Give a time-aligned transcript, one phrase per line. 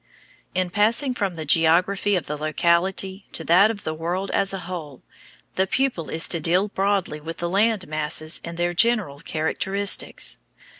[0.55, 4.61] In passing from the geography of the locality to that of the world as a
[4.65, 5.03] whole,
[5.53, 10.39] the pupil is to deal broadly with the land masses and their general characteristics.